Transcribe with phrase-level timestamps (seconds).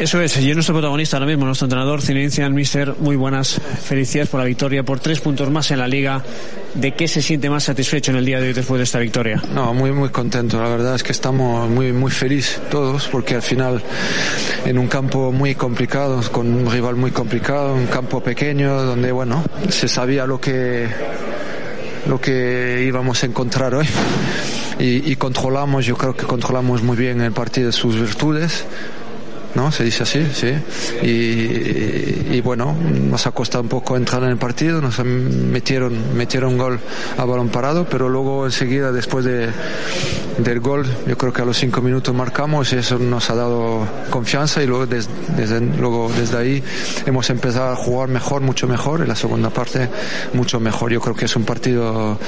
[0.00, 2.94] Eso es, y es nuestro protagonista ahora mismo, nuestro entrenador, Zinedine Mister.
[3.00, 6.24] Muy buenas, felicidades por la victoria, por tres puntos más en la liga.
[6.72, 9.42] ¿De qué se siente más satisfecho en el día de hoy después de esta victoria?
[9.54, 10.58] No, muy, muy contento.
[10.58, 13.82] La verdad es que estamos muy, muy felices todos, porque al final,
[14.64, 19.44] en un campo muy complicado, con un rival muy complicado, un campo pequeño, donde, bueno,
[19.68, 20.88] se sabía lo que
[22.06, 23.86] lo que íbamos a encontrar hoy
[24.78, 28.64] y, y controlamos, yo creo que controlamos muy bien el partido de sus virtudes
[29.54, 29.72] ¿no?
[29.72, 30.52] Se dice así, sí.
[31.02, 36.80] Y, bueno, nos ha costado un poco entrar en el partido, nos metieron, metieron gol
[37.16, 39.50] a balón parado, pero luego enseguida, después de,
[40.38, 43.86] del gol, yo creo que a los cinco minutos marcamos y eso nos ha dado
[44.10, 46.62] confianza y luego desde, luego desde ahí
[47.06, 49.88] hemos empezado a jugar mejor, mucho mejor, en la segunda parte
[50.32, 50.92] mucho mejor.
[50.92, 52.18] Yo creo que es un partido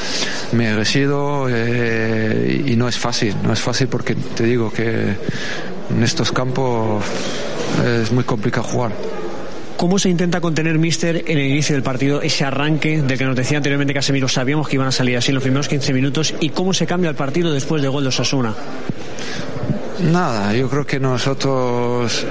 [0.52, 5.16] merecido eh, y no es fácil, no es fácil porque te digo que
[5.90, 7.04] en estos campos
[7.84, 8.92] es muy complicado jugar.
[9.76, 13.36] ¿Cómo se intenta contener Mister en el inicio del partido ese arranque del que nos
[13.36, 14.28] decía anteriormente Casemiro?
[14.28, 16.34] Sabíamos que iban a salir así en los primeros 15 minutos.
[16.40, 18.54] ¿Y cómo se cambia el partido después del gol de Osasuna?
[20.00, 22.26] Nada, yo creo que nosotros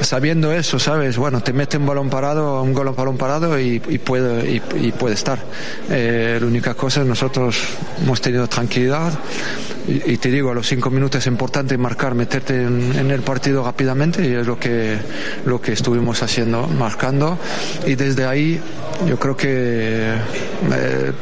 [0.00, 1.16] sabiendo eso, ¿sabes?
[1.16, 5.38] Bueno, te mete un balón parado, un gol balón parado y, puede, y, puede estar.
[5.90, 7.56] Eh, la única cosa nosotros
[8.02, 9.12] hemos tenido tranquilidad
[9.86, 14.26] y, te digo, a los cinco minutos es importante marcar, meterte en, el partido rápidamente
[14.26, 14.98] y es lo que,
[15.46, 17.38] lo que estuvimos haciendo, marcando
[17.86, 18.60] y desde ahí
[19.08, 20.12] yo creo que
[20.72, 21.12] eh,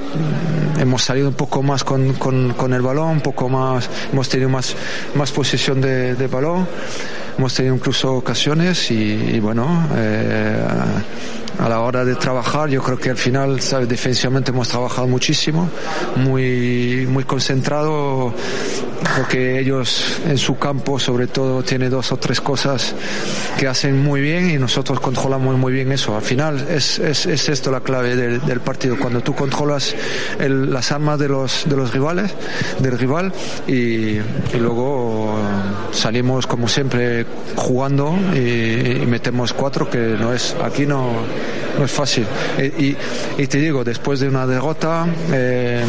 [0.81, 4.75] hemos salido un poco más con, con, el balón, un poco más, hemos tenido más,
[5.15, 6.67] más posesión de balón
[7.39, 10.67] hemos tenido incluso ocasiones y, bueno, eh,
[11.59, 13.89] a la hora de trabajar, yo creo que al final, ¿sabes?
[13.89, 15.69] defensivamente hemos trabajado muchísimo,
[16.17, 18.35] muy, muy concentrado,
[19.17, 22.95] porque ellos en su campo sobre todo tienen dos o tres cosas
[23.59, 26.15] que hacen muy bien y nosotros controlamos muy bien eso.
[26.17, 29.95] Al final es, es, es esto la clave del, del, partido, cuando tú controlas
[30.39, 32.33] el, las armas de los, de los rivales,
[32.79, 33.33] del rival
[33.67, 34.19] y,
[34.57, 35.39] luego
[35.93, 41.13] salimos como siempre jugando y, y metemos cuatro que no es, aquí no
[41.79, 42.27] no es fácil.
[42.59, 42.97] Y,
[43.39, 45.85] y, te digo, después de una derrota, eh,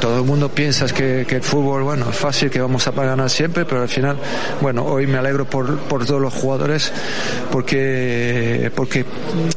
[0.00, 3.28] todo el mundo piensa que, que, el fútbol, bueno, es fácil, que vamos a ganar
[3.28, 4.16] siempre, pero al final,
[4.60, 6.92] bueno, hoy me alegro por, por todos los jugadores
[7.50, 9.04] porque, porque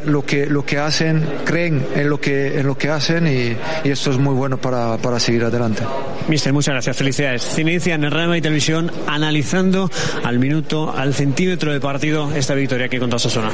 [0.06, 3.56] lo que, lo que hacen, creen en lo que, en lo que hacen y,
[3.88, 5.84] y esto es muy bueno para, para seguir adelante.
[6.28, 7.44] Mister, muchas gracias, felicidades.
[7.44, 9.90] Cinencia en el Rama y Televisión analizando
[10.24, 13.52] al minuto, al centímetro de partido esta victoria que contra Sasona.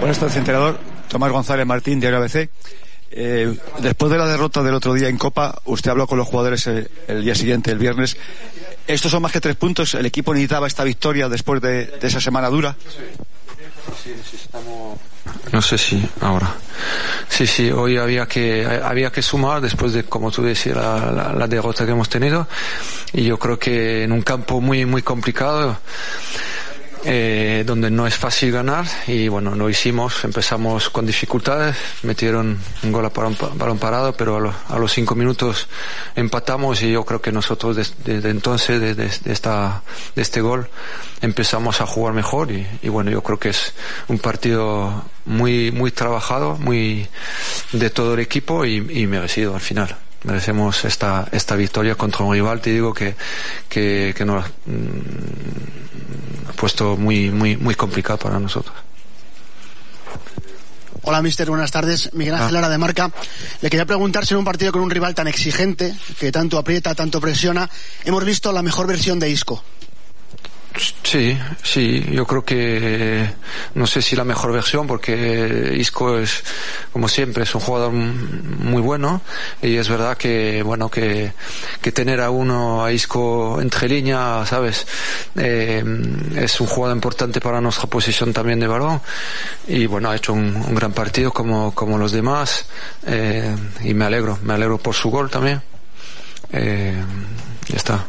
[0.00, 0.93] Buenas tardes, entrenador.
[1.14, 2.48] Tomás González Martín, de ABC.
[3.12, 6.66] Eh, después de la derrota del otro día en Copa, usted habló con los jugadores
[6.66, 8.16] el, el, día siguiente, el viernes.
[8.88, 9.94] Estos son más que tres puntos.
[9.94, 12.74] ¿El equipo necesitaba esta victoria después de, esa semana dura?
[15.52, 16.52] No sé si ahora.
[17.28, 21.46] Sí, sí, hoy había que, había que sumar después de, como tú decías, la, la
[21.46, 22.48] derrota que hemos tenido.
[23.12, 25.78] Y yo creo que en un campo muy, muy complicado
[27.04, 32.92] eh, donde no es fácil ganar y bueno, lo hicimos, empezamos con dificultades, metieron un
[32.92, 35.68] gol a balón, parado, pero a, lo, a, los cinco minutos
[36.16, 39.82] empatamos y yo creo que nosotros desde, desde entonces, desde de esta,
[40.16, 40.68] de este gol,
[41.20, 43.74] empezamos a jugar mejor y, y, bueno, yo creo que es
[44.08, 47.06] un partido muy, muy trabajado, muy
[47.72, 49.94] de todo el equipo y, y merecido al final
[50.24, 53.14] merecemos esta, esta victoria contra un rival, te digo que,
[53.68, 58.74] que, que nos mm, ha puesto muy, muy, muy complicado para nosotros.
[61.06, 62.14] Hola, mister, buenas tardes.
[62.14, 63.10] Miguel Ángel Lara de Marca.
[63.60, 66.94] Le quería preguntar si en un partido con un rival tan exigente, que tanto aprieta,
[66.94, 67.68] tanto presiona,
[68.06, 69.62] hemos visto la mejor versión de Isco.
[70.76, 73.30] Sí, sí, yo creo que
[73.74, 76.42] no sé si la mejor versión porque Isco es,
[76.92, 79.22] como siempre, es un jugador muy bueno
[79.62, 81.32] y es verdad que, bueno, que,
[81.80, 84.84] que tener a uno, a Isco entre líneas, ¿sabes?
[85.36, 85.84] Eh,
[86.34, 89.00] es un jugador importante para nuestra posición también de balón
[89.68, 92.66] y bueno, ha hecho un, un gran partido como, como los demás
[93.06, 93.54] eh,
[93.84, 95.62] y me alegro, me alegro por su gol también.
[96.52, 97.00] Eh,
[97.68, 98.04] ya está.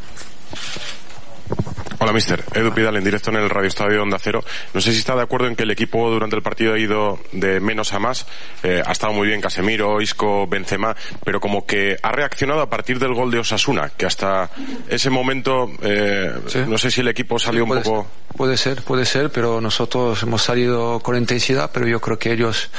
[1.47, 2.43] Hola, mister.
[2.53, 4.43] Edu Pidal, en directo en el Radio Estadio Onda Cero.
[4.73, 7.19] No sé si está de acuerdo en que el equipo durante el partido ha ido
[7.33, 8.25] de menos a más.
[8.63, 10.95] Eh, ha estado muy bien Casemiro, Isco, Benzema,
[11.25, 14.49] pero como que ha reaccionado a partir del gol de Osasuna, que hasta
[14.87, 16.59] ese momento, eh, sí.
[16.65, 18.01] no sé si el equipo salió sí, un poco...
[18.03, 22.31] Ser, puede ser, puede ser, pero nosotros hemos salido con intensidad, pero yo creo que
[22.31, 22.69] ellos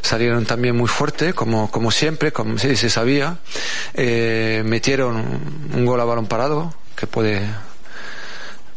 [0.00, 3.36] salieron también muy fuerte, como, como siempre, como sí, se sabía.
[3.92, 5.22] Eh, metieron
[5.74, 7.46] un gol a balón parado, que puede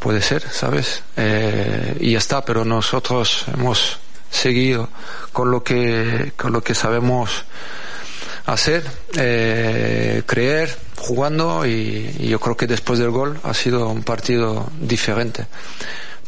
[0.03, 1.01] puede ser, ¿sabes?
[1.15, 4.89] Eh, y ya está, pero nosotros hemos seguido
[5.31, 7.45] con lo que, con lo que sabemos
[8.45, 8.83] hacer,
[9.15, 15.45] eh, creer, jugando y, yo creo que después del gol ha sido un partido diferente.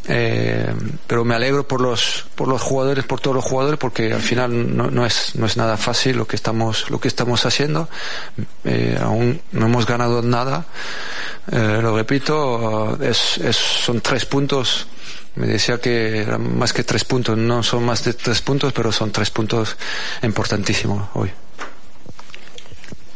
[0.07, 0.72] Eh,
[1.07, 4.78] pero me alegro por los por los jugadores por todos los jugadores porque al final
[4.78, 7.90] no, no es no es nada fácil lo que estamos lo que estamos haciendo.
[8.63, 10.66] Eh, aún no hemos ganado nada.
[11.52, 14.88] Eh, lo repito es, es, son tres puntos.
[15.36, 17.38] Me decía que eran más que tres puntos.
[17.38, 19.75] No son más de tres puntos pero son tres puntos
[20.22, 21.31] importantísimos hoy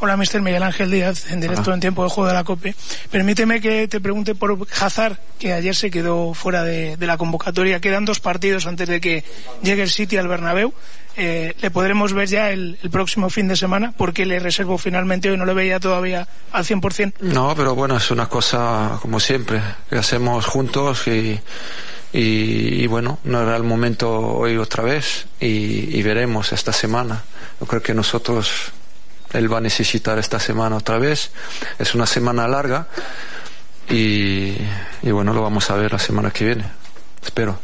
[0.02, 0.42] Hola, Mr.
[0.42, 2.74] Miguel Ángel Díaz, en directo en tiempo de juego de la COPE.
[3.12, 7.82] Permíteme que te pregunte por Hazard, que ayer se quedó fuera de, la convocatoria.
[7.82, 9.26] Quedan dos partidos antes de que
[9.62, 10.74] llegue el City al Bernabéu.
[11.18, 15.38] Eh, le podremos ver ya el, próximo fin de semana, porque le reservo finalmente hoy,
[15.38, 17.16] no le veía todavía al 100%.
[17.20, 21.38] No, pero bueno, es una cosa como siempre, que hacemos juntos y,
[22.14, 27.22] y, bueno, no era el momento hoy otra vez y, y veremos esta semana.
[27.60, 28.72] Yo creo que nosotros
[29.34, 31.32] él va a necesitar esta semana otra vez.
[31.78, 32.88] Es una semana larga
[33.90, 34.56] y,
[35.04, 36.66] bueno, lo vamos a ver la semana que viene.
[37.24, 37.60] Espero.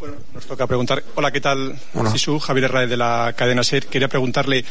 [0.00, 1.02] Bueno, nos toca preguntar.
[1.14, 1.78] Hola, ¿qué tal?
[2.10, 3.86] Sisu, Javier Herrera de la cadena SER.
[3.86, 4.64] Quería preguntarle,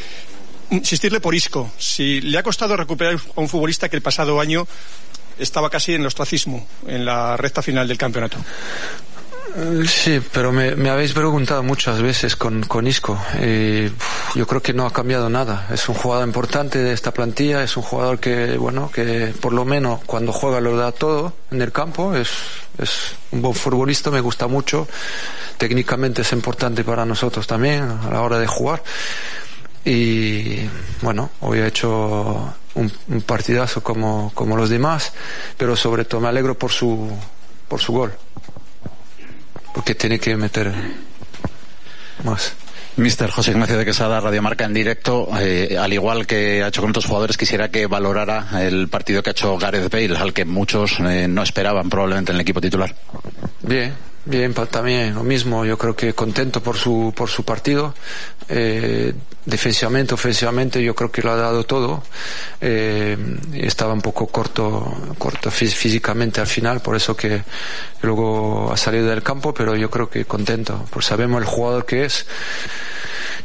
[0.72, 4.68] insistirle por Isco, si le ha costado recuperar a un futbolista que el pasado año
[5.40, 8.38] estaba casi en el ostracismo, en la recta final del campeonato.
[9.86, 13.20] Sí, pero me, me, habéis preguntado muchas veces con, con Isco.
[13.42, 13.88] Y
[14.38, 15.68] yo creo que no ha cambiado nada.
[15.72, 19.66] Es un jugador importante de esta plantilla, es un jugador que, bueno, que por lo
[19.66, 22.16] menos cuando juega lo da todo en el campo.
[22.16, 22.30] Es,
[22.78, 24.88] es un buen futbolista, me gusta mucho.
[25.58, 28.82] Técnicamente es importante para nosotros también a la hora de jugar.
[29.84, 30.60] Y
[31.02, 35.12] bueno, hoy ha hecho un, un partidazo como, como los demás,
[35.58, 37.12] pero sobre todo me alegro por su,
[37.68, 38.14] por su gol
[39.74, 40.74] porque tiene que meter
[42.24, 42.54] más.
[42.98, 45.30] Mister José Ignacio de Quesada, Radio Marca en directo.
[45.40, 49.30] Eh, al igual que ha hecho con otros jugadores, quisiera que valorara el partido que
[49.30, 52.94] ha hecho Gareth Bale, al que muchos eh, no esperaban probablemente en el equipo titular.
[53.62, 53.94] Bien,
[54.26, 55.66] bien, también lo mismo.
[55.66, 57.94] Yo creo que contento por su, por su partido.
[58.50, 59.14] Eh,
[59.46, 62.04] defensivamente, ofensivamente, yo creo que lo ha dado todo.
[62.60, 63.18] Eh,
[63.54, 67.44] estaba un poco corto, corto físicamente al final, por eso que
[68.02, 72.06] luego ha salido del campo, pero yo creo que contento, pues sabemos el jugador que
[72.06, 72.26] es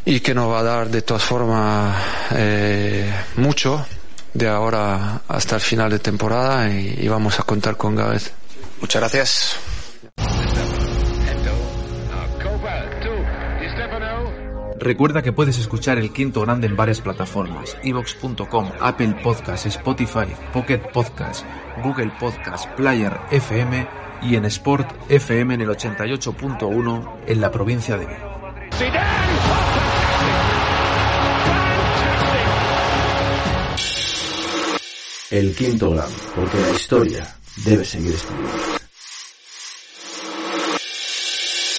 [0.05, 1.97] y que nos va a dar de todas formas
[2.33, 3.87] eh, mucho
[4.35, 8.33] de ahora hasta el final de temporada y, y vamos a contar con Gávez.
[8.81, 9.76] Muchas gracias.
[14.79, 20.79] Recuerda que puedes escuchar El Quinto Grande en varias plataformas, evox.com, Apple Podcasts, Spotify, Pocket
[20.93, 21.45] Podcasts,
[21.83, 23.87] Google Podcasts, Player FM
[24.23, 28.37] y en Sport FM en el 88.1 en la provincia de Vigo.
[35.31, 38.76] El Quinto Grande, porque la historia debe seguir escribiendo.